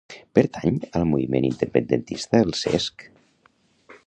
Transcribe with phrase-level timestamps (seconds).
[0.37, 3.07] Pertany al moviment independentista el Cesc?